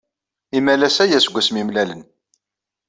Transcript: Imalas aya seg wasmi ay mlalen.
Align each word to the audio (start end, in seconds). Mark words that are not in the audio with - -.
Imalas 0.59 0.95
aya 1.03 1.19
seg 1.23 1.31
wasmi 1.33 1.57
ay 1.59 1.65
mlalen. 1.67 2.01